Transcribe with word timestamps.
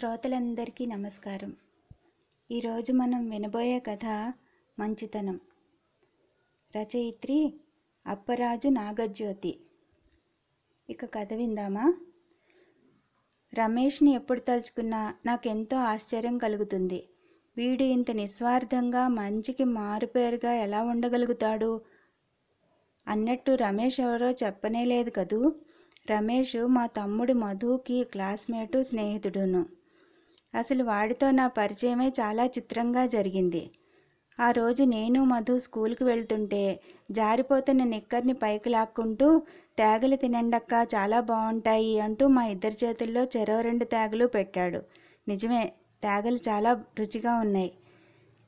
శ్రోతలందరికీ 0.00 0.86
నమస్కారం. 0.86 1.56
ఈరోజు 2.50 2.92
మనం 2.92 3.30
వినబోయే 3.30 3.78
కథ 3.78 4.32
మంచితనం. 4.78 5.40
రచయిత్రి 6.76 7.54
అప్పరాజు 8.06 8.68
నాగజ్యోతి. 8.68 9.60
ఇక 10.90 11.04
కథ 11.04 11.32
విందామా? 11.32 11.94
రమేష్ని 13.54 14.14
ఎప్పుడు 14.14 14.40
తలుచుకున్నా 14.40 15.14
నాకెంతో 15.26 15.76
ఆశ్చర్యం 15.76 16.38
కలుగుతుంది. 16.38 17.08
వీడు 17.56 17.82
ఇంత 17.82 18.10
నిస్వార్థంగా 18.10 19.08
మంచికి 19.08 19.64
మారుపేరుగా 19.64 20.52
ఎలా 20.52 20.82
ఉండగలుగుతాడు? 20.82 21.80
అన్నట్టు 23.06 23.50
రమేష్ 23.50 24.00
ఎవరో 24.00 24.30
చెప్పనే 24.30 24.84
లేదు 24.84 25.10
కదూ? 25.10 25.52
రమేష్ 26.10 26.56
మా 26.56 26.86
తమ్ముడు 26.86 27.32
మధుకి 27.32 28.04
క్లాస్మేటు 28.04 28.82
స్నేహితుడును. 28.82 29.79
అసలు 30.54 30.84
వాడితో 30.84 31.30
నా 31.30 31.46
పరిచయమే 31.48 32.08
చాలా 32.20 32.46
చిత్రంగా 32.46 33.06
జరిగింది. 33.06 33.62
ఆ 34.38 34.50
రోజు 34.50 34.82
నేను 34.82 35.24
మధు 35.24 35.58
స్కూల్కి 35.58 36.04
వెళ్తుంటే 36.04 36.80
జారిపోతున్న 37.10 37.84
నిక్కర్ని 37.84 38.34
పైకి 38.34 38.68
లాక్కుంటూ 38.68 39.28
తేగలు 39.78 40.16
తినండక్క 40.16 40.72
చాలా 40.94 41.20
బాగుంటాయి 41.20 42.00
అంటూ 42.00 42.26
మా 42.28 42.44
ఇద్దరి 42.46 42.76
చేతుల్లో 42.84 43.24
చెరో 43.24 43.60
రెండు 43.60 43.84
తేగలు 43.84 44.26
పెట్టాడు. 44.26 44.80
నిజమే 45.28 45.62
తేగలు 46.02 46.40
చాలా 46.48 46.84
రుచిగా 46.98 47.34
ఉన్నాయి. 47.34 47.70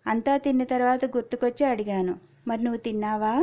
అంతా 0.06 0.36
తిన్న 0.36 0.62
తర్వాత 0.64 1.04
గుర్తుకొచ్చి 1.04 1.64
అడిగాను 1.64 2.14
మరి 2.46 2.62
నువ్వు 2.62 2.80
తిన్నావా? 2.80 3.34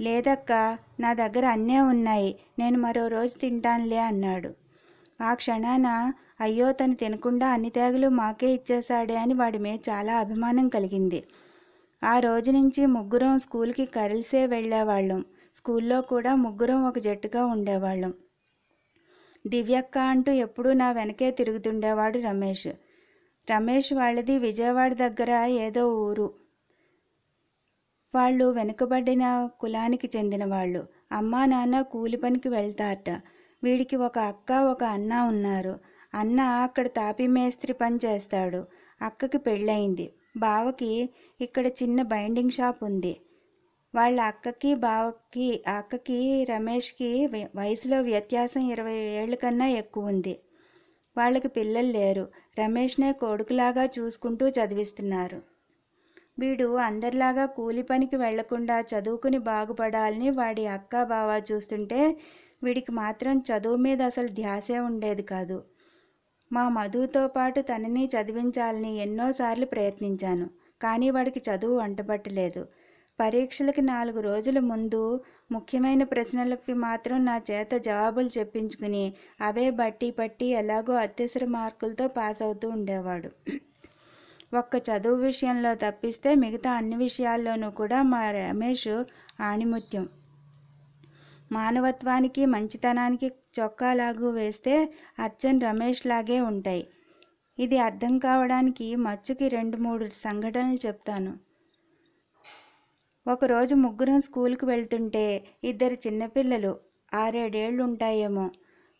లేదక్క 0.00 0.52
నా 1.00 1.12
దగ్గర 1.14 1.46
అన్నే 1.46 1.80
ఉన్నాయి 1.80 2.30
నేను 2.58 2.78
మరో 2.78 3.08
రోజు 3.08 3.38
తింటానులే 3.38 3.98
అన్నాడు. 3.98 4.50
ఆ 5.20 5.34
క్షణాన 5.34 5.86
అయ్యో 6.40 6.72
తను 6.72 6.94
తినకుండా 6.94 7.46
అన్ని 7.48 7.70
తేగలు 7.70 8.08
మాకే 8.08 8.52
ఇచ్చేశాడే 8.52 9.16
అని 9.16 9.34
వాడి 9.34 9.58
మీద 9.58 9.78
చాలా 9.88 10.18
అభిమానం 10.18 10.68
కలిగింది. 10.68 11.20
ఆ 12.02 12.18
రోజు 12.18 12.50
నుంచి 12.50 12.86
ముగ్గురం 12.86 13.38
స్కూల్కి 13.38 13.86
కలిసే 13.86 14.46
వెళ్ళేవాళ్ళం. 14.46 15.20
స్కూల్లో 15.54 16.02
కూడా 16.02 16.34
ముగ్గురం 16.34 16.88
ఒక 16.88 16.98
జట్టుగా 16.98 17.46
ఉండేవాళ్ళం. 17.46 18.12
దివ్యక్క 19.44 19.98
అంటూ 20.12 20.32
ఎప్పుడూ 20.32 20.72
నా 20.72 20.92
వెనకే 20.92 21.30
తిరుగుతుండేవాడు 21.30 22.18
రమేష్. 22.20 22.68
రమేష్ 23.48 23.92
వాళ్ళది 23.92 24.38
విజయవాడ 24.38 24.94
దగ్గర 24.94 25.32
ఏదో 25.66 25.82
ఊరు. 26.00 26.28
వాళ్ళు 28.14 28.44
వెనుకబడిన 28.50 29.24
కులానికి 29.60 30.10
చెందిన 30.16 30.44
వాళ్ళు 30.44 30.82
అమ్మా 31.12 31.46
నాన్న 31.46 31.82
కూలి 31.82 32.16
పనికి 32.16 32.48
వెళ్తారట. 32.48 33.10
వీడికి 33.62 33.96
ఒక 34.06 34.18
అక్క 34.28 34.52
ఒక 34.72 34.82
అన్న 34.96 35.12
ఉన్నారు. 35.24 35.74
అన్న 36.14 36.40
అక్కడ 36.64 36.86
తాపీ 36.98 37.26
మేస్త్రి 37.26 37.72
పని 37.72 37.98
చేస్తాడు. 38.04 38.60
అక్కకి 39.00 39.38
పెళ్ళయింది. 39.38 40.06
బావకి 40.36 40.90
ఇక్కడ 41.40 41.66
చిన్న 41.80 41.98
బైండింగ్ 42.12 42.50
షాప్ 42.50 42.80
ఉంది. 42.84 43.14
వాళ్ళ 43.94 44.18
అక్కకి 44.22 44.70
బావకి 44.82 45.48
అక్కకి 45.76 46.18
రమేష్కి 46.50 47.10
వయసులో 47.56 48.00
వ్యత్యాసం 48.02 48.62
ఇరవై 48.70 48.96
ఏళ్ళ 49.20 49.34
కన్నా 49.34 49.68
ఎక్కువ 49.74 50.12
ఉంది. 50.12 50.34
వాళ్ళకి 51.16 51.48
పిల్లలు 51.48 51.90
లేరు. 51.90 52.24
రమేష్నే 52.58 53.10
కొడుకులాగా 53.22 53.84
చూసుకుంటూ 53.96 54.46
చదివిస్తున్నారు. 54.58 55.38
వీడు 56.38 56.66
అందరిలాగా 56.86 57.44
కూలి 57.56 57.82
పనికి 57.82 58.16
వెళ్ళకుండా 58.16 58.76
చదువుకుని 58.90 59.38
బాగుపడాలని 59.46 60.30
వాడి 60.30 60.64
అక్క 60.74 61.02
బావ 61.04 61.30
చూస్తుంటే 61.50 62.00
వీడికి 62.62 62.92
మాత్రం 62.92 63.42
చదువు 63.48 63.76
మీద 63.76 64.02
అసలు 64.02 64.28
ధ్యాసే 64.32 64.78
ఉండేది 64.80 65.22
కాదు. 65.22 65.56
మా 66.50 66.68
మధుతో 66.68 67.22
పాటు 67.28 67.60
తనని 67.60 68.04
చదివించాలని 68.06 68.92
ఎన్నోసార్లు 68.96 69.66
ప్రయత్నించాను 69.66 70.46
కానీ 70.80 71.10
వాడికి 71.10 71.40
చదువు 71.48 71.76
వంటపట్టలేదు 71.78 72.62
పరీక్షలకి 73.18 73.80
నాలుగు 73.82 74.20
రోజుల 74.20 74.58
ముందు 74.62 75.00
ముఖ్యమైన 75.52 76.02
ప్రశ్నలకి 76.04 76.72
మాత్రం 76.78 77.24
నా 77.24 77.36
చేత 77.50 77.74
జవాబులు 77.86 78.30
చెప్పించుకుని 78.38 79.04
అవే 79.40 79.70
బట్టి 79.70 80.10
పట్టి 80.10 80.46
ఎలాగో 80.54 80.94
అత్యవసర 80.96 81.44
మార్కులతో 81.50 82.08
పాస్ 82.08 82.42
అవుతూ 82.42 82.68
ఉండేవాడు. 82.68 83.30
ఒక్క 84.54 84.74
చదువు 84.88 85.18
విషయంలో 85.20 85.74
తప్పిస్తే 85.74 86.34
మిగతా 86.34 86.72
అన్ని 86.72 86.96
విషయాల్లోనూ 86.96 87.70
కూడా 87.70 88.02
మా 88.12 88.22
రమేష్ 88.30 88.88
ఆణిముత్యం. 89.40 90.04
మానవత్వానికి 91.52 92.46
మంచితనానికి 92.46 93.32
చొక్కాలాగు 93.60 94.30
వేస్తే 94.30 94.94
అచ్చం 95.18 95.58
రమేష్ 95.58 96.06
లాగే 96.06 96.40
ఉంటాయి. 96.40 96.86
ఇది 97.58 97.78
అర్థం 97.78 98.18
కావడానికి 98.18 98.96
మచ్చుకి 98.96 99.48
రెండు 99.48 99.76
మూడు 99.76 100.08
సంఘటనలు 100.24 100.86
చెప్తాను. 100.86 101.32
ఒకరోజు 103.26 103.74
ముగ్గురం 103.74 104.20
స్కూల్కి 104.20 104.66
వెళ్తుంటే 104.66 105.44
ఇద్దరు 105.64 105.94
చిన్నపిల్లలు 105.94 106.76
ఆరేడేళ్ళు 107.14 107.82
ఉంటాయేమో. 107.84 108.50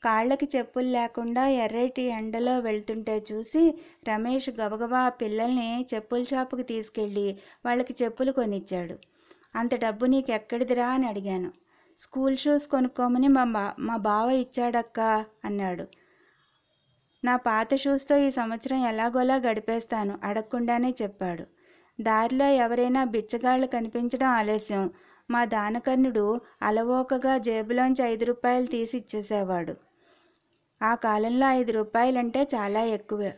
కాళ్ళకి 0.03 0.49
చెప్పులు 0.57 0.87
లేకుండా 0.87 1.49
ఎర్రటి 1.49 2.03
ఎండలో 2.03 2.59
వెళ్తుంటే 2.59 3.25
చూసి 3.33 3.75
రమేష్ 4.09 4.51
గబగబా 4.51 4.99
ఆ 4.99 5.09
పిల్లల్ని 5.09 5.87
చెప్పుల 5.95 6.25
షాపుకి 6.25 6.63
తీసుకెళ్ళి 6.63 7.39
వాళ్ళకి 7.67 8.05
చెప్పులు 8.05 8.33
కొనిచ్చాడు. 8.33 8.97
అంత 9.57 9.75
డబ్బు 9.75 10.07
నీకు 10.07 10.31
ఎక్కడిదిరా 10.31 10.89
అని 10.89 11.07
అడిగాను. 11.07 11.51
స్కూల్ 11.99 12.37
షూస్ 12.37 12.69
కొనుక్కోమని 12.69 13.29
మా 13.29 13.45
బా 13.45 13.75
మా 13.79 13.97
బావ 13.97 14.31
ఇచ్చాడక్క 14.31 15.25
అన్నాడు. 15.45 15.85
నా 17.25 17.37
పాత 17.37 17.75
షూస్తో 17.75 18.17
ఈ 18.17 18.31
సంవత్సరం 18.31 18.77
ఎలాగోలా 18.77 19.37
గడిపేస్తాను 19.37 20.19
అడగకుండానే 20.23 20.95
చెప్పాడు. 21.03 21.45
దారిలో 22.01 22.47
ఎవరైనా 22.47 23.05
బిచ్చగాళ్ళు 23.05 23.67
కనిపించడం 23.67 24.27
ఆలస్యం. 24.27 24.91
మా 25.31 25.45
దానకర్ణుడు 25.45 26.41
అలవోకగా 26.63 27.39
జేబులోంచి 27.39 28.05
ఐదు 28.05 28.25
రూపాయలు 28.25 28.67
తీసి 28.67 28.97
ఇచ్చేసేవాడు. 28.97 29.75
ఆ 30.83 30.95
కాలంలో 30.95 31.47
ఐదు 31.47 31.73
రూపాయలంటే 31.73 32.43
చాలా 32.55 32.83
ఎక్కువ. 32.85 33.33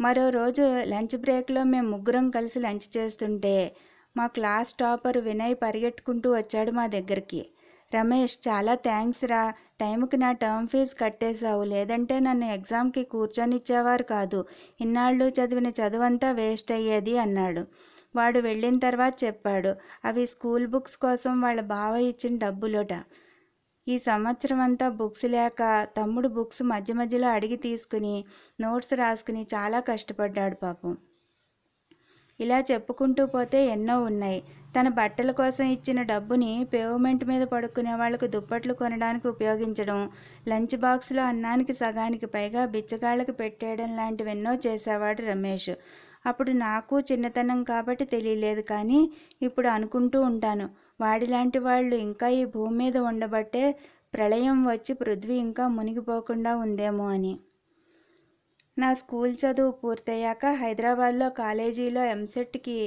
మరో 0.00 0.28
రోజు 0.28 0.62
లంచ్ 0.84 1.16
బ్రేక్లో 1.16 1.64
మేము 1.64 1.90
ముగ్గురం 1.90 2.30
కలిసి 2.30 2.58
లంచ్ 2.58 2.96
చేస్తుంటే 2.96 3.76
మా 4.16 4.26
క్లాస్ 4.26 4.74
టాపర్ 4.74 5.18
వినయ్ 5.18 5.54
పరిగెట్టుకుంటూ 5.62 6.32
వచ్చాడు 6.32 6.70
మా 6.70 6.86
దగ్గరికి. 6.86 7.40
రమేష్ 7.94 8.48
చాలా 8.48 8.74
థ్యాంక్స్ 8.74 9.24
రా. 9.24 9.40
టైంకి 9.80 10.16
నా 10.16 10.32
టర్మ్ 10.32 10.66
ఫీజు 10.66 10.94
కట్టేశావు. 11.00 11.64
లేదంటే 11.64 12.20
నన్ను 12.20 12.46
ఎగ్జామ్కి 12.46 13.04
కూర్చొనిచ్చేవారు 13.04 14.02
కాదు. 14.02 14.40
ఇన్నాళ్ళు 14.80 15.24
చదివిన 15.28 15.66
చదువంతా 15.80 16.30
వేస్ట్ 16.32 16.72
అయ్యేది 16.72 17.18
అన్నాడు. 17.18 17.62
వాడు 18.16 18.38
వెళ్ళిన 18.38 18.78
తర్వాత 18.78 19.24
చెప్పాడు. 19.24 19.72
అవి 20.04 20.26
స్కూల్ 20.26 20.66
బుక్స్ 20.66 20.96
కోసం 20.96 21.40
వాళ్ళ 21.40 21.60
బావ 21.60 21.96
ఇచ్చిన 21.96 22.38
డబ్బులోట. 22.38 22.92
ఈ 23.86 23.98
సంవత్సరం 23.98 24.60
అంతా 24.60 24.88
బుక్స్ 24.88 25.24
లేక 25.24 25.62
తమ్ముడు 25.96 26.28
బుక్స్ 26.28 26.62
మధ్య 26.62 26.94
మధ్యలో 26.94 27.28
అడిగి 27.28 27.56
తీసుకుని 27.56 28.14
నోట్స్ 28.60 28.94
రాసుకుని 28.94 29.46
చాలా 29.54 29.80
కష్టపడ్డాడు 29.80 30.54
పాపం. 30.54 30.94
ఇలా 32.40 32.58
చెప్పుకుంటూ 32.60 33.22
పోతే 33.26 33.58
ఎన్నో 33.66 33.96
ఉన్నాయి. 34.02 34.38
తన 34.76 34.88
బట్టల 34.88 35.30
కోసం 35.30 35.64
ఇచ్చిన 35.66 36.02
డబ్బుని 36.02 36.64
పేవ్మెంట్ 36.72 37.24
మీద 37.24 37.42
పడుకునే 37.44 37.92
వాళ్ళకు 37.94 38.26
దుప్పట్లు 38.26 38.74
కొనడానికి 38.74 39.26
ఉపయోగించడం 39.28 40.00
లంచ్ 40.48 40.76
బాక్స్లో 40.76 41.22
అన్నానికి 41.22 41.74
సగానికి 41.74 42.26
పైగా 42.26 42.64
బిచ్చగాళ్ళకి 42.66 43.32
పెట్టేయడం 43.32 43.90
లాంటివెన్నో 43.96 44.54
చేసేవాడు 44.66 45.22
రమేష్. 45.22 45.72
అప్పుడు 46.26 46.50
నాకు 46.58 46.94
చిన్నతనం 47.00 47.58
కాబట్టి 47.64 48.04
తెలియలేదు 48.06 48.62
కానీ 48.70 49.00
ఇప్పుడు 49.42 49.68
అనుకుంటూ 49.68 50.20
ఉంటాను. 50.22 50.66
వాడిలాంటి 51.00 51.58
వాళ్ళు 51.58 51.96
ఇంకా 52.06 52.28
ఈ 52.32 52.44
భూమి 52.54 52.76
మీద 52.76 52.96
ఉండబట్టే 53.10 53.64
ప్రళయం 54.14 54.58
వచ్చి 54.64 54.92
పృథ్వీ 54.94 55.36
ఇంకా 55.38 55.64
మునిగిపోకుండా 55.68 56.52
ఉందేమో 56.56 57.06
అని. 57.08 57.32
నా 58.76 58.94
స్కూల్ 58.94 59.32
చదువు 59.36 59.72
పూర్తయ్యాక 59.72 60.46
హైదరాబాద్లో 60.52 61.30
కాలేజీలో 61.30 62.04
ఎంసెట్కి 62.04 62.78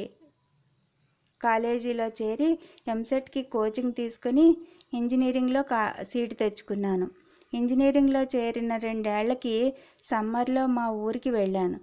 కాలేజీలో 1.42 2.08
చేరి 2.20 2.50
ఎంసెట్కి 2.88 3.42
కోచింగ్ 3.44 3.94
తీసుకుని 3.94 4.46
ఇంజనీరింగ్లో 4.94 5.62
కా 5.64 5.80
సీటు 6.04 6.34
తెచ్చుకున్నాను. 6.34 7.08
ఇంజనీరింగ్లో 7.54 8.22
చేరిన 8.36 8.76
రెండేళ్ళకి 8.78 9.56
సమ్మర్లో 10.04 10.64
మా 10.68 10.86
ఊరికి 11.06 11.32
వెళ్ళాను. 11.32 11.78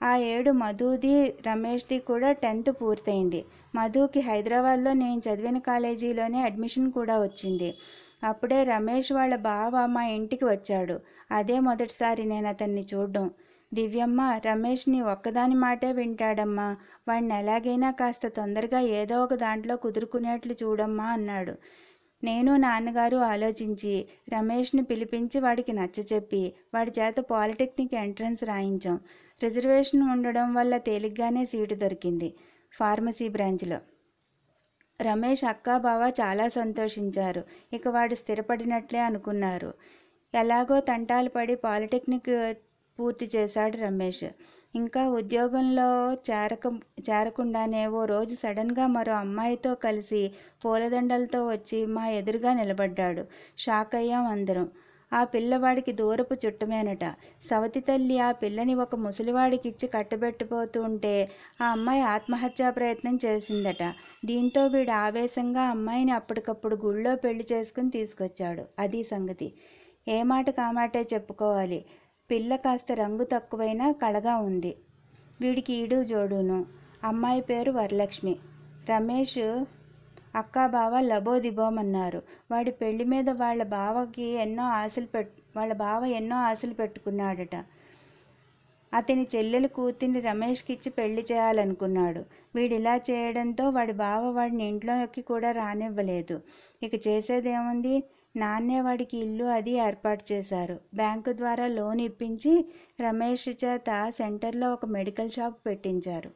ఆ 0.00 0.16
ఏడు 0.32 0.50
మధుది 0.52 1.14
రమేష్ది 1.46 1.98
కూడా 2.00 2.32
టెన్త్ 2.32 2.70
పూర్తయింది. 2.80 3.40
మధుకి 3.74 4.20
హైదరాబాద్లో 4.20 4.92
నేను 4.94 5.20
చదివిన 5.28 5.58
కాలేజీలోనే 5.70 6.42
అడ్మిషన్ 6.42 6.92
కూడా 6.92 7.16
వచ్చింది. 7.22 7.70
అప్పుడే 8.22 8.64
రమేష్ 8.64 9.12
వాళ్ళ 9.12 9.36
బావ 9.36 9.86
మా 9.86 10.02
ఇంటికి 10.06 10.44
వచ్చాడు. 10.44 10.96
అదే 11.30 11.60
మొదటిసారి 11.60 12.24
నేను 12.24 12.48
అతన్ని 12.48 12.86
చూడడం. 12.94 13.26
దివ్యమ్మ 13.74 14.20
రమేష్ని 14.46 15.00
ఒక్కదాని 15.02 15.54
మాటే 15.54 15.92
వింటాడమ్మా. 15.92 16.76
వాణ్ణి 17.08 17.34
ఎలాగైనా 17.38 17.90
కాస్త 17.90 18.28
తొందరగా 18.28 18.80
ఏదో 19.00 19.24
ఒక 19.24 19.34
దాంట్లో 19.34 19.76
కుదురుకునేట్లు 19.76 20.56
చూడమ్మా 20.62 21.04
అన్నాడు. 21.04 21.54
నేను 22.22 22.56
నాన్నగారు 22.56 23.16
ఆలోచించి 23.16 23.94
రమేష్ని 24.28 24.82
పిలిపించి 24.82 25.40
వాడికి 25.40 25.72
నచ్చచెప్పి 25.72 26.42
వాడి 26.74 26.92
చేత 27.00 27.20
పాలిటెక్నిక్ 27.30 27.94
ఎంట్రన్స్ 27.94 28.44
రాయించాం. 28.44 28.96
రిజర్వేషన్ 29.42 30.02
ఉండడం 30.10 30.54
వల్ల 30.54 30.76
తేలిగ్గానే 30.78 31.46
సీటు 31.46 31.74
దొరికింది. 31.74 32.30
ఫార్మసీ 32.72 33.28
బ్రాంచ్లో 33.28 33.78
రమేష్ 35.00 35.42
అక్క 35.44 35.76
బావ 35.78 36.02
చాలా 36.20 36.46
సంతోషించారు. 36.50 37.42
ఇక 37.72 37.88
వాడు 37.88 38.14
స్థిరపడినట్లే 38.14 39.00
అనుకున్నారు. 39.00 39.70
ఎలాగో 40.34 40.76
తంటాలు 40.80 41.28
పడి 41.28 41.54
పాలిటెక్నిక్ 41.56 42.32
పూర్తి 42.98 43.26
చేశాడు 43.34 43.76
రమేష్. 43.78 44.26
ఇంకా 44.74 45.02
ఉద్యోగంలో 45.10 45.86
చేరక 46.28 46.66
చేరకుండానే 47.08 47.82
ఓ 47.90 48.00
రోజు 48.04 48.34
సడన్గా 48.34 48.86
మరో 48.86 49.12
అమ్మాయితో 49.14 49.74
కలిసి 49.86 50.22
పూలదండలతో 50.64 51.40
వచ్చి 51.46 51.86
మా 51.94 52.04
ఎదురుగా 52.18 52.52
నిలబడ్డాడు. 52.52 53.22
షాక్ 53.58 53.94
అయ్యాం 53.94 54.26
అందరం. 54.26 54.66
ఆ 55.12 55.24
పిల్లవాడికి 55.24 55.92
దూరపు 55.92 56.34
చుట్టమేనట 56.34 57.04
సవతి 57.42 57.80
తల్లి 57.80 58.18
ఆ 58.18 58.32
పిల్లని 58.32 58.74
ఒక 58.74 58.94
ముసలివాడికిచ్చి 58.94 59.88
కట్టబెట్టిపోతూ 59.88 60.82
ఆ 61.62 61.66
అమ్మాయి 61.66 62.02
ఆత్మహత్యా 62.02 62.70
ప్రయత్నం 62.70 63.18
చేసిందట. 63.24 63.82
దీంతో 64.24 64.66
వీడు 64.66 64.90
ఆవేశంగా 64.90 65.62
అమ్మాయిని 65.62 66.12
అప్పటికప్పుడు 66.12 66.76
గుళ్ళో 66.76 67.16
పెళ్ళి 67.16 67.46
చేసుకుని 67.52 67.90
తీసుకొచ్చాడు. 67.90 68.64
అది 68.78 69.04
సంగతి. 69.04 69.48
ఏ 70.08 70.22
మాట 70.22 70.50
కామాటే 70.50 71.06
చెప్పుకోవాలి. 71.14 71.84
పిల్ల 72.30 72.56
కాస్త 72.56 72.92
రంగు 72.92 73.24
తక్కువైనా 73.24 73.92
కళగా 73.92 74.36
ఉంది. 74.38 74.72
వీడికి 75.40 75.72
ఈడు 75.72 76.04
జోడును. 76.04 76.58
అమ్మాయి 77.04 77.40
పేరు 77.40 77.70
వరలక్ష్మి. 77.72 78.36
రమేష్ 78.90 79.38
అక్కా 80.34 80.66
బావ 80.66 81.00
లబోదిబోమన్నారు 81.00 82.20
వాడి 82.50 82.72
పెళ్ళి 82.72 83.04
మీద 83.04 83.30
వాళ్ళ 83.30 83.62
బావకి 83.62 84.22
ఎన్నో 84.22 84.62
ఆశలు 84.62 85.06
పెట్ 85.06 85.32
వాళ్ళ 85.56 85.72
బావ 85.72 86.04
ఎన్నో 86.04 86.36
ఆశలు 86.36 86.74
పెట్టుకున్నాడట. 86.74 87.54
అతని 88.92 89.26
చెల్లెలు 89.34 89.68
కూతుర్ని 89.68 90.20
రమేష్కి 90.20 90.72
ఇచ్చి 90.72 90.90
పెళ్ళి 90.90 91.24
చేయాలనుకున్నాడు. 91.32 92.22
వీడిలా 92.56 92.96
చేయడంతో 93.10 93.70
వాడి 93.70 93.92
బావ 93.92 94.30
వాడిని 94.30 94.68
ఇంట్లోకి 94.68 95.22
కూడా 95.22 95.52
రానివ్వలేదు. 95.52 96.42
ఇక 96.82 96.94
చేసేదేముంది? 97.06 98.02
నాన్నే 98.36 98.80
వాడికి 98.80 99.16
ఇల్లు 99.16 99.44
అది 99.44 99.70
ఏర్పాటు 99.70 100.32
చేశారు. 100.32 100.80
బ్యాంకు 100.94 101.32
ద్వారా 101.32 101.66
లోన్ 101.66 102.00
ఇప్పించి 102.00 102.52
రమేష్ 103.00 103.48
చేత 103.64 104.10
సెంటర్లో 104.10 104.72
ఒక 104.72 104.86
మెడికల్ 104.86 105.30
షాప్ 105.30 105.66
పెట్టించారు. 105.66 106.30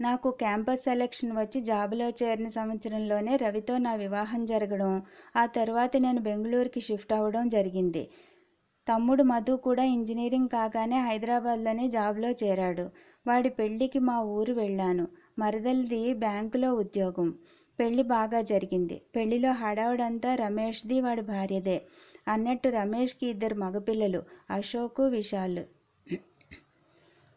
నాకు 0.00 0.30
క్యాంపస్ 0.30 0.82
సెలక్షన్ 0.82 1.32
వచ్చి 1.32 1.60
జాబులో 1.60 2.08
చేరిన 2.20 2.48
సంవత్సరంలోనే 2.48 3.36
రవితో 3.36 3.78
నా 3.78 3.94
వివాహం 3.94 4.44
జరగడం 4.44 4.92
ఆ 5.36 5.46
తర్వాత 5.46 5.96
నేను 5.96 6.20
బెంగళూరుకి 6.20 6.80
షిఫ్ట్ 6.80 7.12
అవ్వడం 7.12 7.48
జరిగింది. 7.48 8.02
తమ్ముడు 8.86 9.22
మధు 9.22 9.52
కూడా 9.56 9.84
ఇంజనీరింగ్ 9.84 10.48
కాగానే 10.48 10.98
హైదరాబాద్లోనే 11.00 11.88
జాబ్లో 11.88 12.30
చేరాడు. 12.42 12.84
వాడి 13.26 13.50
పెళ్ళికి 13.50 13.98
మా 13.98 14.20
ఊరు 14.34 14.52
వెళ్ళాను. 14.52 15.06
మరదలిది 15.38 16.14
బ్యాంకులో 16.14 16.74
ఉద్యోగం. 16.74 17.30
పెళ్ళి 17.78 18.02
బాగా 18.08 18.40
జరిగింది. 18.42 19.02
పెళ్ళిలో 19.16 19.52
హడావుడంతా 19.52 20.34
రమేష్ది 20.34 21.00
వాడి 21.00 21.22
భార్యదే. 21.22 21.78
అన్నట్టు 22.28 22.68
రమేష్కి 22.68 23.26
ఇద్దరు 23.26 23.54
మగపిల్లలు 23.54 24.20
అశోకు 24.50 25.02
విశాల్. 25.08 25.60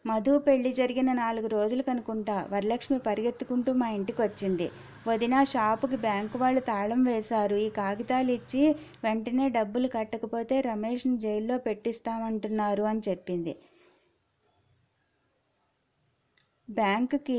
మధు 0.04 0.32
పెళ్ళి 0.38 0.70
జరిగిన 0.72 1.10
నాలుగు 1.12 1.48
రోజులకనుకుంటా 1.48 2.36
వరలక్ష్మి 2.52 2.98
పరిగెత్తుకుంటూ 2.98 3.70
మా 3.72 3.88
ఇంటికి 3.88 4.20
వచ్చింది. 4.22 4.66
వదిన 5.06 5.34
షాపుకి 5.44 5.96
బ్యాంకు 5.96 6.38
వాళ్ళు 6.38 6.60
తాళం 6.60 7.00
వేశారు. 7.04 7.56
ఈ 7.56 7.68
కాగితాలు 7.70 8.30
ఇచ్చి 8.30 8.62
వెంటనే 9.04 9.48
డబ్బులు 9.48 9.88
కట్టకపోతే 9.88 10.56
రమేష్ని 10.60 11.16
జైల్లో 11.18 11.58
పెట్టిస్తామంటున్నారు 11.58 12.82
అని 12.82 13.02
చెప్పింది. 13.08 13.54
బ్యాంకుకి 16.68 17.38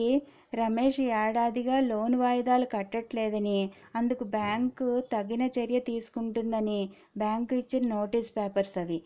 రమేష్ 0.56 1.00
ఏడాదిగా 1.19 1.80
లోన్ 1.80 2.16
వాయిదాలు 2.16 2.66
కట్టట్లేదని 2.66 3.60
అందుకు 3.96 4.24
బ్యాంకు 4.34 4.88
తగిన 5.14 5.44
చర్య 5.57 5.80
తీసుకుంటుందని 5.90 6.80
బ్యాంకు 7.18 7.54
ఇచ్చిన 7.56 7.84
నోటీస్ 7.88 8.31
పేపర్స్ 8.38 8.78
అవి. 8.78 9.00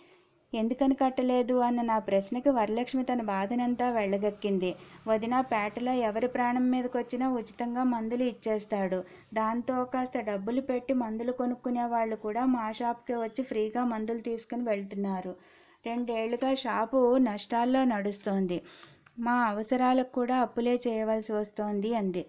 ఎందుకని 0.53 0.95
కట్టలేదు 0.95 1.55
అన్న 1.57 1.81
నా 1.81 1.95
ప్రశ్నకి 1.99 2.49
వరలక్ష్మి 2.49 3.03
తన 3.03 3.21
బాధనంతా 3.21 3.89
వెళ్ళగక్కింది. 3.89 4.69
వదిన 5.07 5.41
పేటలో 5.41 5.93
ఎవరి 6.09 6.27
ప్రాణం 6.27 6.65
మీదకొచ్చినా 6.71 7.29
ఉచితంగా 7.29 7.83
మందులు 7.83 8.23
ఇచ్చేస్తాడు. 8.23 8.99
దాంతో 9.33 9.85
కాస్త 9.85 10.21
డబ్బులు 10.21 10.61
పెట్టి 10.61 10.93
మందులు 10.93 11.31
కొనుక్కునే 11.31 11.85
వాళ్ళు 11.85 12.15
కూడా 12.15 12.45
మా 12.45 12.71
షాప్కే 12.71 13.15
వచ్చి 13.15 13.43
ఫ్రీగా 13.43 13.83
మందులు 13.85 14.19
తీసుకుని 14.19 14.63
వెళ్తున్నారు. 14.63 15.33
రెండేళ్ళుగా 15.85 16.53
షాపు 16.55 16.99
నష్టాల్లో 17.19 17.83
నడుస్తోంది. 17.85 18.59
మా 19.19 19.35
అవసరాలకు 19.45 20.11
కూడా 20.11 20.37
అప్పులే 20.37 20.79
చేయవలసి 20.87 21.33
వస్తోంది 21.33 21.95
అంది. 21.95 22.23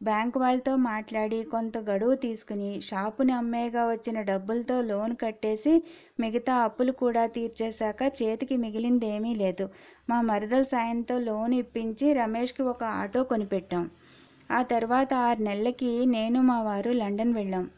బ్యాంకు 0.00 0.38
వాళ్ళతో 0.38 0.76
మాట్లాడి 0.76 1.44
కొంత 1.44 1.78
గడువు 1.78 2.14
తీసుకుని 2.14 2.80
షాపుని 2.80 3.32
అమ్మేగా 3.32 3.86
వచ్చిన 3.86 4.22
డబ్బులతో 4.22 4.82
లోన్ 4.82 5.16
కట్టేసి 5.16 5.72
మిగతా 6.20 6.54
అప్పులు 6.56 6.92
కూడా 6.92 7.26
తీర్చేశాక 7.26 8.02
చేతికి 8.22 8.56
మిగిలిందేమీ 8.56 9.34
లేదు. 9.34 9.66
మా 10.10 10.20
మరదల 10.20 10.62
సాయంతో 10.62 11.18
లోన్ 11.18 11.54
ఇప్పించి 11.54 12.12
రమేష్కి 12.12 12.62
ఒక 12.62 12.84
ఆటో 12.84 13.22
కొనిపెట్టాం. 13.24 13.84
ఆ 14.50 14.62
తర్వాత 14.62 15.14
ఆరు 15.14 15.42
నెలలకి 15.42 16.06
నేను 16.06 16.42
మా 16.42 16.62
వారు 16.62 16.90
లండన్ 16.92 17.34
వెళ్ళాం. 17.34 17.70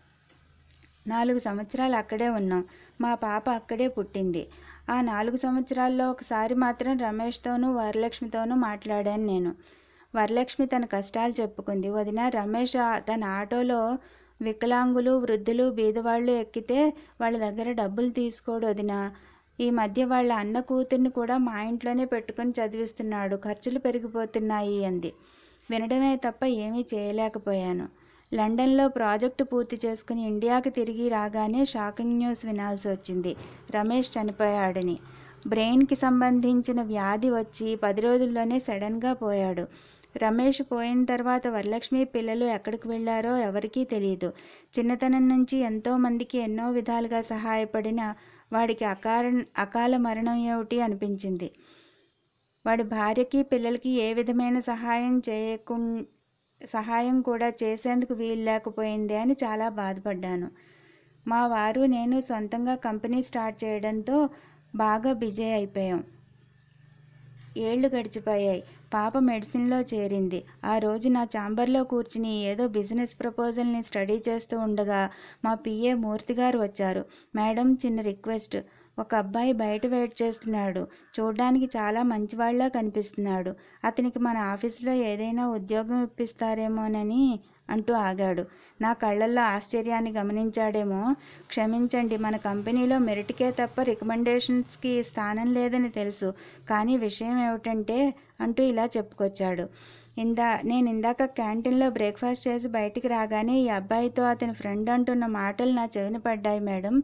నాలుగు 1.06 1.38
సంవత్సరాలు 1.38 1.96
అక్కడే 1.96 2.28
ఉన్నాం. 2.28 2.64
మా 3.00 3.14
పాప 3.14 3.50
అక్కడే 3.50 3.88
పుట్టింది. 3.88 4.42
ఆ 4.88 5.00
నాలుగు 5.00 5.36
సంవత్సరాల్లో 5.36 6.10
ఒకసారి 6.10 6.54
మాత్రం 6.54 6.98
రమేష్తోనూ 6.98 7.72
వరలక్ష్మితోనూ 7.72 8.54
మాట్లాడాను 8.54 9.26
నేను. 9.26 9.52
వరలక్ష్మి 10.14 10.66
తన 10.66 10.84
కష్టాలు 10.84 11.34
చెప్పుకుంది. 11.40 11.88
వదిన 11.88 12.28
రమేష్ 12.28 12.76
తన 13.08 13.24
ఆటోలో 13.24 13.80
వికలాంగులు 14.42 15.10
వృద్ధులు 15.16 15.70
బీదవాళ్ళు 15.70 16.32
ఎక్కితే 16.32 16.78
వాళ్ళ 17.20 17.36
దగ్గర 17.38 17.72
డబ్బులు 17.72 18.10
తీసుకోడు 18.10 18.66
వదిన. 18.66 18.94
ఈ 19.60 19.70
మధ్య 19.70 20.04
వాళ్ళ 20.04 20.32
అన్న 20.32 20.60
కూతుర్ని 20.60 21.10
కూడా 21.10 21.38
మా 21.38 21.62
ఇంట్లోనే 21.62 22.04
పెట్టుకుని 22.04 22.52
చదివిస్తున్నాడు. 22.60 23.36
ఖర్చులు 23.36 23.78
పెరిగిపోతున్నాయి 23.78 24.84
అంది. 24.84 25.10
వినడమే 25.70 26.16
తప్ప 26.16 26.44
ఏమీ 26.64 26.86
చేయలేకపోయాను. 26.94 27.86
లండన్లో 28.34 28.88
ప్రాజెక్టు 28.88 29.44
పూర్తి 29.44 29.76
చేసుకుని 29.84 30.22
ఇండియాకి 30.26 30.70
తిరిగి 30.70 31.08
రాగానే 31.08 31.64
షాకింగ్ 31.64 32.18
న్యూస్ 32.18 32.44
వినాల్సి 32.44 32.88
వచ్చింది. 32.88 33.32
రమేష్ 33.74 34.10
చనిపోయాడని. 34.16 34.96
బ్రెయిన్కి 35.46 35.96
సంబంధించిన 35.96 36.82
వ్యాధి 36.82 37.30
వచ్చి 37.30 37.76
పది 37.76 38.00
రోజుల్లోనే 38.00 38.60
సడన్గా 38.60 39.12
పోయాడు. 39.12 39.64
రమేష్ 40.14 40.62
పోయిన 40.72 41.04
తర్వాత 41.04 41.46
వరలక్ష్మి 41.46 42.04
పిల్లలు 42.04 42.44
ఎక్కడికి 42.46 42.88
వెళ్ళారో 42.88 43.38
ఎవరికీ 43.38 43.84
తెలియదు 43.84 44.28
చిన్నతనం 44.78 45.28
నుంచి 45.28 45.56
ఎంతో 45.56 45.96
మందికి 45.96 46.38
ఎన్నో 46.38 46.70
విధాలుగా 46.70 47.22
సహాయపడిన 47.22 48.00
వాడికి 48.52 48.84
అకార 48.84 49.24
అకాల 49.58 49.96
మరణం 49.96 50.38
ఏమిటి 50.44 50.80
అనిపించింది. 50.80 51.48
వాడి 52.64 52.82
భార్యకి 52.82 53.42
పిల్లలకి 53.42 53.90
ఏ 53.90 54.12
విధమైన 54.12 54.60
సహాయం 54.60 55.22
చేయకు 55.28 55.76
సహాయం 56.60 57.22
కూడా 57.22 57.48
చేసేందుకు 57.62 58.14
వీలు 58.14 58.42
లేకపోయింది 58.42 59.16
అని 59.16 59.36
చాలా 59.44 59.68
బాధపడ్డాను. 59.68 60.48
మా 61.28 61.46
వారు 61.46 61.80
నేను 61.86 62.20
సొంతంగా 62.20 62.74
కంపెనీ 62.74 63.22
స్టార్ట్ 63.22 63.64
చేయడంతో 63.64 64.16
బాగా 64.74 65.12
బిజీ 65.12 65.46
అయిపోయాం. 65.50 66.00
ఏళ్ళు 67.58 67.88
గడిచిపోయాయి. 67.88 68.62
పాప 68.94 69.18
మెడిసిన్లో 69.18 69.80
చేరింది. 69.92 70.40
ఆ 70.64 70.78
రోజు 70.78 71.08
నా 71.08 71.22
ఛాంబర్లో 71.24 71.84
కూర్చుని 71.84 72.32
ఏదో 72.42 72.68
బిజినెస్ 72.68 73.14
ప్రపోజల్ని 73.20 73.82
స్టడీ 73.82 74.22
చేస్తూ 74.28 74.58
ఉండగా 74.58 75.00
మా 75.44 75.54
పిఏ 75.54 75.94
మూర్తి 75.94 76.34
గారు 76.34 76.58
వచ్చారు. 76.58 77.02
మేడం 77.34 77.74
చిన్న 77.74 78.00
రిక్వెస్ట్. 78.00 78.58
ఒక 78.98 79.14
అబ్బాయి 79.14 79.52
బయట 79.52 79.86
వెయిట్ 79.86 80.22
చేస్తున్నాడు. 80.22 80.82
చూడ్డానికి 81.14 81.66
చాలా 81.76 82.02
మంచివాళ్ళా 82.02 82.68
కనిపిస్తున్నాడు. 82.68 83.52
అతనికి 83.84 84.18
మన 84.18 84.36
ఆఫీసులో 84.54 84.92
ఏదైనా 84.92 85.48
ఉద్యోగం 85.50 86.02
ఇప్పిస్తారేమోనని 86.02 87.24
అంటూ 87.70 87.92
ఆగాడు. 88.00 88.44
నా 88.80 88.92
కళ్ళల్లో 88.92 89.42
ఆశ్చర్యాన్ని 89.48 90.10
గమనించాడేమో. 90.10 91.00
క్షమించండి 91.46 92.16
మన 92.16 92.36
కంపెనీలో 92.46 92.98
మెరిట్కే 92.98 93.50
తప్ప 93.50 93.82
రికమెండేషన్స్కి 93.82 95.02
స్థానం 95.02 95.54
లేదని 95.54 95.90
తెలుసు. 95.90 96.28
కానీ 96.70 96.96
విషయం 96.96 97.38
ఏమిటంటే 97.48 97.98
అంటూ 98.40 98.62
ఇలా 98.62 98.88
చెప్పుకొచ్చాడు. 98.96 99.66
ఇందా 100.18 100.60
నేను 100.64 100.88
ఇందాక 100.88 101.24
క్యాంటీన్లో 101.36 101.90
బ్రేక్ఫాస్ట్ 101.90 102.48
చేసి 102.48 102.68
బయటికి 102.68 103.08
రాగానే 103.08 103.54
ఈ 103.58 103.68
అబ్బాయితో 103.70 104.22
అతని 104.24 104.54
ఫ్రెండ్ 104.54 104.90
అంటున్న 104.90 105.26
మాటలు 105.34 105.72
నా 105.72 105.88
చెవిన 105.96 106.16
పడ్డాయి 106.18 106.60
మేడం. 106.60 106.96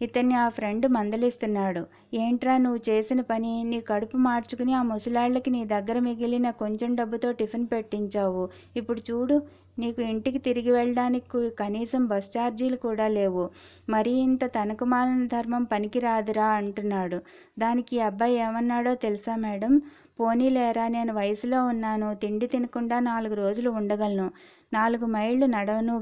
ఇతన్ని 0.00 0.34
ఆ 0.34 0.48
ఫ్రెండ్ 0.48 0.86
మందలిస్తున్నాడు. 0.88 1.82
ఏంట్రా 2.14 2.56
నువ్వు 2.56 2.80
చేసిన 2.88 3.20
పని? 3.20 3.64
నీ 3.64 3.80
కడుపు 3.80 4.16
మార్చుకుని 4.16 4.74
ఆ 4.74 4.82
ముసలాళ్ళకి 4.82 5.50
నీ 5.50 5.64
దగ్గర 5.64 5.98
మిగిలిన 5.98 6.50
కొంచెం 6.50 6.94
డబ్బుతో 6.94 7.32
టిఫిన్ 7.32 7.66
పెట్టించావు. 7.72 8.44
ఇప్పుడు 8.76 9.00
చూడు 9.10 9.36
నీకు 9.78 10.00
ఇంటికి 10.02 10.38
తిరిగి 10.38 10.70
వెళ్ళడానికి 10.70 11.22
కనీసం 11.58 12.06
బస్ 12.06 12.30
ఛార్జీలు 12.36 12.76
కూడా 12.76 13.08
లేవు. 13.08 13.44
మరీ 13.88 14.12
ఇంత 14.20 14.44
తనకుమాలిన 14.54 15.26
ధర్మం 15.26 15.64
పనికిరాదురా 15.64 16.46
అంటున్నాడు. 16.54 17.18
దానికి 17.58 17.96
ఈ 17.96 18.00
అబ్బాయి 18.00 18.36
ఏమన్నాడో 18.38 18.94
తెలుసా 18.94 19.36
మేడం? 19.36 19.74
పోనీలేరా 20.18 20.88
నేను 20.88 21.12
వయసులో 21.14 21.64
ఉన్నాను. 21.64 22.14
తిండి 22.14 22.46
తినకుండా 22.46 22.98
నాలుగు 23.00 23.34
రోజులు 23.34 23.70
ఉండగలను. 23.70 24.26
నాలుగు 24.72 25.06
మైళ్ళు 25.06 25.46
నడవను 25.46 25.94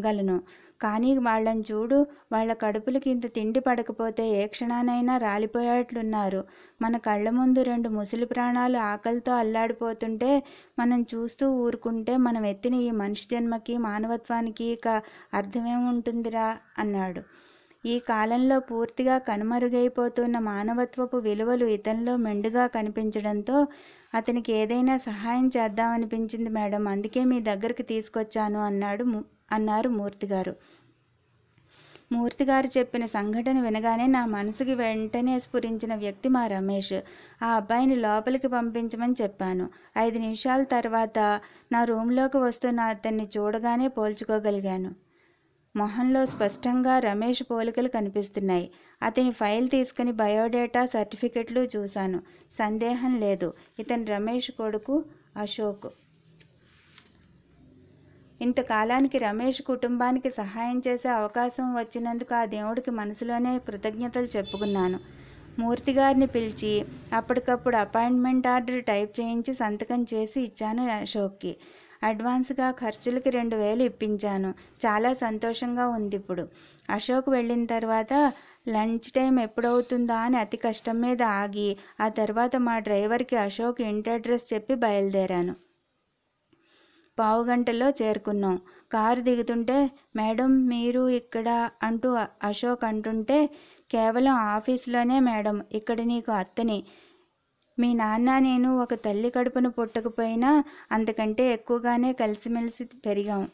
గలను. 0.00 0.36
కానీ 0.80 1.10
వాళ్ళని 1.18 1.62
చూడు 1.62 1.98
వాళ్ళ 2.32 2.50
కడుపులకి 2.54 3.08
ఇంత 3.10 3.26
తిండి 3.34 3.60
పడకపోతే 3.60 4.24
ఏ 4.40 4.42
క్షణానైనా 4.46 5.14
రాలిపోయేట్లున్నారు. 5.16 6.40
మన 6.82 6.96
కళ్ళ 6.98 7.28
ముందు 7.30 7.62
రెండు 7.62 7.88
ముసలి 7.88 8.26
ప్రాణాలు 8.26 8.78
ఆకలితో 8.90 9.32
అల్లాడిపోతుంటే 9.32 10.30
మనం 10.78 11.00
చూస్తూ 11.14 11.46
ఊరుకుంటే 11.64 12.14
మనం 12.26 12.44
ఎత్తిన 12.46 12.74
ఈ 12.86 12.90
మనిషి 13.02 13.26
జన్మకి 13.30 13.76
మానవత్వానికి 13.88 14.66
ఇక 14.76 14.88
అర్థమేముంటుందిరా 15.34 16.48
అన్నాడు. 16.78 17.22
ఈ 17.84 17.96
కాలంలో 18.08 18.56
పూర్తిగా 18.60 19.16
కనుమరుగైపోతున్న 19.28 20.36
మానవత్వపు 20.48 21.16
విలువలు 21.26 21.66
ఇతనిలో 21.76 22.14
మెండుగా 22.24 22.64
కనిపించడంతో 22.68 23.56
అతనికి 24.14 24.52
ఏదైనా 24.52 24.94
సహాయం 25.06 25.48
చేద్దామనిపించింది 25.56 26.50
మేడం 26.50 26.84
అందుకే 26.88 27.22
మీ 27.24 27.40
దగ్గరికి 27.42 27.86
తీసుకొచ్చాను 27.92 28.60
అన్నాడు 28.60 29.04
అన్నారు 29.50 29.88
మూర్తిగారు. 29.88 30.52
మూర్తిగారు 32.12 32.78
చెప్పిన 32.78 33.06
సంఘటన 33.06 33.60
వినగానే 33.60 34.06
నా 34.06 34.26
మనసుకి 34.26 34.74
వెంటనే 34.74 35.40
స్ఫురించిన 35.40 35.94
వ్యక్తి 35.94 36.28
మా 36.28 36.46
రమేష్. 36.46 36.98
ఆ 37.42 37.54
అబ్బాయిని 37.56 37.96
లోపలికి 37.96 38.48
పంపించమని 38.48 39.14
చెప్పాను. 39.22 39.70
ఐదు 39.98 40.18
నిమిషాల 40.18 40.62
తర్వాత 40.62 41.18
నా 41.72 41.84
రూంలోకి 41.84 42.36
వస్తున్న 42.36 42.80
అతన్ని 42.80 43.28
చూడగానే 43.36 43.88
పోల్చుకోగలిగాను. 43.88 44.90
మొహంలో 45.76 46.26
స్పష్టంగా 46.26 46.98
రమేష్ 46.98 47.42
పోలికలు 47.50 47.88
కనిపిస్తున్నాయి. 47.88 48.70
అతని 49.02 49.30
ఫైల్ 49.30 49.68
తీసుకుని 49.68 50.12
బయోడేటా 50.12 50.86
సర్టిఫికెట్లు 50.86 51.60
చూశాను. 51.76 52.20
సందేహం 52.50 53.20
లేదు. 53.20 53.48
ఇతను 53.78 54.04
రమేష్ 54.04 54.50
కొడుకు 54.50 55.04
అశోక్. 55.36 55.88
ఇంతకాలానికి 58.40 59.18
రమేష్ 59.18 59.60
కుటుంబానికి 59.62 60.30
సహాయం 60.32 60.78
చేసే 60.86 61.08
అవకాశం 61.10 61.68
వచ్చినందుకు 61.74 62.34
ఆ 62.34 62.44
దేవుడికి 62.54 62.92
మనసులోనే 63.00 63.52
కృతజ్ఞతలు 63.68 64.28
చెప్పుకున్నాను. 64.36 64.98
మూర్తిగారిని 65.58 66.28
పిలిచి 66.34 66.72
అప్పటికప్పుడు 67.12 67.76
అపాయింట్మెంట్ 67.76 68.46
ఆర్డర్ 68.46 68.82
టైప్ 68.84 69.12
చేయించి 69.20 69.52
సంతకం 69.54 70.02
చేసి 70.12 70.38
ఇచ్చాను 70.40 70.82
అశోక్కి. 70.98 71.52
అడ్వాన్స్గా 72.02 72.66
ఖర్చులకి 72.80 73.30
రెండు 73.30 73.56
వేలు 73.56 73.82
ఇప్పించాను. 73.82 74.50
చాలా 74.84 75.10
సంతోషంగా 75.22 75.86
ఉంది 75.88 76.16
ఇప్పుడు 76.16 76.44
అశోక్ 76.88 77.28
వెళ్ళిన 77.28 77.64
తర్వాత 77.74 78.12
లంచ్ 78.68 79.08
టైం 79.12 79.34
ఎప్పుడవుతుందా 79.40 80.18
అని 80.26 80.38
అతి 80.38 80.58
కష్టం 80.58 80.98
మీద 81.00 81.22
ఆగి 81.40 81.68
ఆ 82.00 82.08
తర్వాత 82.18 82.56
మా 82.66 82.76
డ్రైవర్కి 82.78 83.38
అశోక్ 83.46 83.80
ఇంటి 83.90 84.10
అడ్రస్ 84.10 84.46
చెప్పి 84.52 84.76
బయలుదేరాను. 84.84 85.54
పావు 87.18 87.42
గంటలో 87.44 87.88
చేరుకున్నాం. 88.00 88.56
కారు 88.92 89.20
దిగుతుంటే 89.20 89.78
మేడం 90.16 90.50
మీరు 90.68 91.02
ఇక్కడ 91.20 91.48
అంటూ 91.82 92.10
అశోక్ 92.42 92.84
అంటుంటే 92.84 93.38
కేవలం 93.90 94.34
ఆఫీసులోనే 94.54 95.18
మేడం 95.28 95.56
ఇక్కడ 95.72 96.00
నీకు 96.12 96.30
అత్తని. 96.32 96.78
మీ 97.78 97.90
నాన్న 97.94 98.38
నేను 98.38 98.68
ఒక 98.78 98.94
తల్లి 99.04 99.28
కడుపున 99.30 99.66
పుట్టకపోయినా 99.68 100.50
అంతకంటే 100.92 101.44
ఎక్కువగానే 101.52 102.10
కలిసిమెలిసి 102.22 102.84
పెరిగాం 103.06 103.44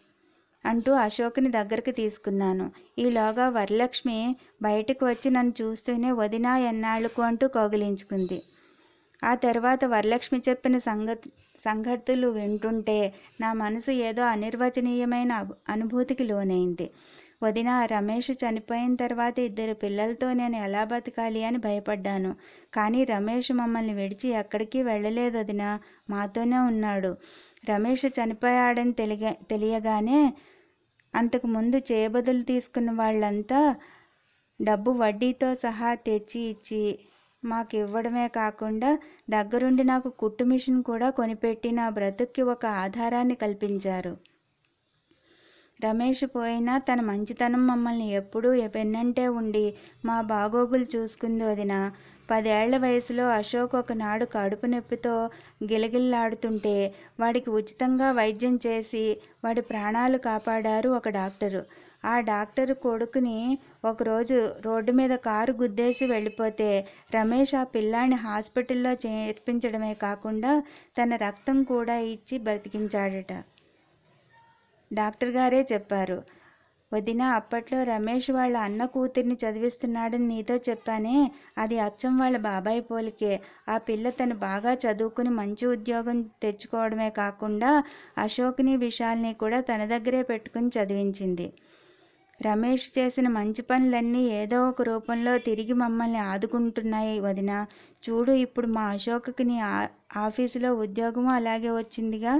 అంటూ 0.65 0.91
అశోక్ని 1.07 1.51
దగ్గరికి 1.51 1.93
తీసుకున్నాను. 1.93 2.67
ఈలోగా 2.99 3.47
వరలక్ష్మి 3.49 4.19
బయటకు 4.63 5.03
వచ్చి 5.07 5.29
నన్ను 5.31 5.55
చూస్తూనే 5.61 6.11
వదినా 6.23 6.53
ఎన్నాళ్ళకు 6.71 7.23
అంటూ 7.23 7.49
కౌగిలించుకుంది. 7.49 8.39
ఆ 9.23 9.33
తర్వాత 9.45 9.81
వరలక్ష్మి 9.95 10.39
చెప్పిన 10.49 10.79
సంగతి 10.89 11.29
సంగతులు 11.65 12.29
వింటుంటే 12.29 12.99
నా 13.41 13.51
మనసు 13.55 13.93
ఏదో 14.07 14.23
అనిర్వచనీయమైన 14.27 15.33
అనుభూతికి 15.69 16.25
లోనైంది. 16.25 16.87
వదిన 17.43 17.71
రమేష్ 17.87 18.31
చనిపోయిన 18.43 18.93
తర్వాత 18.95 19.37
ఇద్దరు 19.39 19.75
పిల్లలతో 19.75 20.27
నేను 20.33 20.57
ఎలా 20.57 20.83
బతకాలి 20.85 21.41
అని 21.45 21.59
భయపడ్డాను. 21.59 22.31
కానీ 22.75 23.01
రమేష్ 23.05 23.51
మమ్మల్ని 23.53 23.95
విడిచి 23.95 24.29
ఎక్కడికి 24.41 24.81
వెళ్ళలేదు 24.83 25.37
వదిన. 25.39 25.65
మాతోనే 26.11 26.61
ఉన్నాడు. 26.71 27.13
రమేష్ 27.71 28.07
చనిపోయాడని 28.19 28.93
తెలియ 28.93 29.27
తెలియగానే 29.51 30.21
అంతకు 31.15 31.47
ముందు 31.47 31.79
చేయబదులు 31.91 32.43
తీసుకున్న 32.43 32.91
వాళ్ళంతా 32.93 33.61
డబ్బు 34.61 34.91
వడ్డీతో 34.99 35.49
సహా 35.57 35.91
తెచ్చి 36.07 36.41
ఇచ్చి 36.51 36.83
మాకు 37.45 37.75
ఇవ్వడమే 37.77 38.27
కాకుండా 38.37 38.91
దగ్గరుండి 39.31 39.85
నాకు 39.85 40.09
కుట్టు 40.21 40.45
మిషన్ 40.45 40.81
కూడా 40.83 41.09
కొనిపెట్టి 41.11 41.73
నా 41.73 41.89
బ్రతుక్కి 41.91 42.43
ఒక 42.55 42.65
ఆధారాన్ని 42.85 43.35
కల్పించారు. 43.35 44.15
రమేష్ 45.81 46.25
పోయినా 46.35 46.75
తన 46.79 47.01
మంచితనం 47.01 47.63
మమ్మల్ని 47.67 48.09
ఎప్పుడూ 48.13 48.51
వెన్నంటే 48.75 49.25
ఉండి 49.39 49.65
మా 50.05 50.17
బాగోగులు 50.33 50.87
చూసుకుంది 50.95 51.45
వదిన. 51.45 51.75
పదేళ్ళ 52.31 52.77
వయసులో 52.77 53.25
అశోక్ 53.31 53.75
ఒకనాడు 53.75 54.25
కడుపు 54.25 54.67
నొప్పితో 54.67 55.15
గిలగిల్లాడుతుంటే 55.65 56.77
వాడికి 57.21 57.51
ఉచితంగా 57.51 58.09
వైద్యం 58.13 58.55
చేసి 58.67 59.05
వాడి 59.45 59.63
ప్రాణాలు 59.63 60.19
కాపాడారు 60.29 60.91
ఒక 60.91 61.09
డాక్టరు. 61.19 61.63
ఆ 62.05 62.15
డాక్టర్ 62.29 62.73
కొడుకుని 62.83 63.39
ఒకరోజు 63.85 64.37
రోడ్డు 64.67 64.93
మీద 64.93 65.15
కారు 65.27 65.53
గుద్దేసి 65.61 66.05
వెళ్ళిపోతే 66.07 66.69
రమేష్ 67.15 67.55
ఆ 67.55 67.65
పిల్లాన్ని 67.75 68.19
హాస్పిటల్లో 68.25 68.93
చేర్పించడమే 69.05 69.93
కాకుండా 70.03 70.53
తన 70.99 71.17
రక్తం 71.23 71.59
కూడా 71.73 71.97
ఇచ్చి 72.13 72.39
బ్రతికించాడట. 72.47 73.33
డాక్టర్ 74.91 75.33
గారే 75.37 75.61
చెప్పారు 75.71 76.19
వదిన 76.93 77.23
అప్పట్లో 77.37 77.79
రమేష్ 77.85 78.29
వాళ్ళ 78.31 78.57
అన్న 78.67 78.83
కూతుర్ని 78.87 79.37
చదివిస్తున్నాడని 79.43 80.27
నీతో 80.27 80.57
చెప్పానే 80.69 81.15
అది 81.59 81.77
అచ్చం 81.79 82.13
వాళ్ళ 82.19 82.37
బాబాయ్ 82.45 82.83
పోలికే. 82.91 83.33
ఆ 83.69 83.77
పిల్ల 83.89 84.11
తను 84.11 84.37
బాగా 84.41 84.73
చదువుకుని 84.85 85.33
మంచి 85.39 85.67
ఉద్యోగం 85.67 86.19
తెచ్చుకోవడమే 86.43 87.11
కాకుండా 87.19 87.71
అశోక్ని 88.19 88.75
విశాల్ని 88.79 89.33
కూడా 89.43 89.61
తన 89.63 89.85
దగ్గరే 89.87 90.23
పెట్టుకుని 90.25 90.71
చదివించింది. 90.77 91.49
రమేష్ 92.41 92.87
చేసిన 92.97 93.29
మంచి 93.29 93.63
పనులన్నీ 93.63 94.23
ఏదో 94.41 94.59
ఒక 94.69 94.83
రూపంలో 94.83 95.39
తిరిగి 95.39 95.73
మమ్మల్ని 95.73 96.21
ఆదుకుంటున్నాయి 96.31 97.21
వదిన. 97.21 97.53
చూడు 98.03 98.33
ఇప్పుడు 98.45 98.67
మా 98.67 98.85
అశోక్కి 98.89 99.45
నీ 99.45 99.57
ఆఫీసులో 100.25 100.71
ఉద్యోగము 100.75 101.31
అలాగే 101.31 101.71
వచ్చిందిగా. 101.71 102.35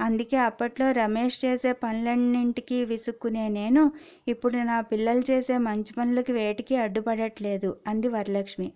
అందుకే 0.00 0.36
అప్పట్లో 0.48 0.92
రమేష్ 0.92 1.44
చేసే 1.44 1.72
పనులన్నింటికి 1.82 2.84
విసుక్కునే 2.84 3.46
నేను 3.50 3.82
ఇప్పుడు 4.26 4.56
నా 4.70 4.80
పిల్లలు 4.90 5.24
చేసే 5.30 5.56
మంచి 5.68 5.92
పనులకి 5.92 6.32
వేటికి 6.32 6.76
అడ్డుపడట్లేదు 6.76 7.76
అంది 7.86 8.08
వరలక్ష్మి. 8.08 8.68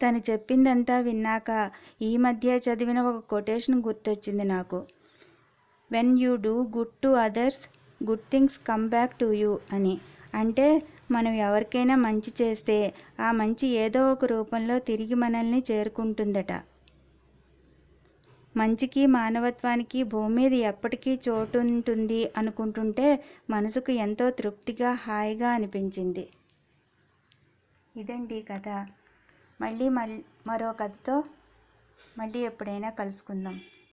తను 0.00 0.20
చెప్పిందంతా 0.30 0.98
విన్నాక 1.00 1.50
ఈ 2.02 2.12
మధ్య 2.16 2.60
చదివిన 2.66 3.00
ఒక 3.10 3.18
కొటేషన్ 3.30 3.84
గుర్తొచ్చింది 3.86 4.44
నాకు. 4.44 4.78
When 5.90 6.12
you 6.18 6.32
do 6.36 6.54
good 6.76 6.94
to 7.02 7.08
others 7.24 7.62
good 8.00 8.20
things 8.30 8.58
come 8.66 8.88
back 8.88 9.18
to 9.18 9.32
you 9.32 9.60
అని. 9.72 9.94
అంటే 10.34 10.66
మనం 11.10 11.32
ఎవరికైనా 11.40 11.96
మంచి 11.96 12.34
చేస్తే 12.40 12.76
ఆ 13.20 13.32
మంచి 13.32 13.66
ఏదో 13.76 14.12
ఒక 14.12 14.24
రూపంలో 14.24 14.78
తిరిగి 14.78 15.14
మనల్ని 15.14 15.62
చేరుకుంటుందట. 15.70 16.52
మంచికి 18.56 19.06
మానవత్వానికి 19.06 20.02
భూమి 20.02 20.34
మీద 20.34 20.52
ఎప్పటికీ 20.52 21.20
చోటు 21.28 21.58
ఉంటుంది 21.58 22.32
అనుకుంటుంటే 22.36 23.06
మనసుకు 23.50 23.92
ఎంతో 23.98 24.30
తృప్తిగా 24.30 24.92
హాయిగా 24.94 25.50
అనిపించింది. 25.50 26.24
ఇదండి 27.94 28.42
కథ. 28.42 28.68
మళ్ళీ 29.60 29.88
మరో 30.46 30.72
కథతో 30.72 31.16
మళ్ళీ 32.16 32.40
ఎప్పుడైనా 32.40 32.90
కలుసుకుందాం. 32.90 33.56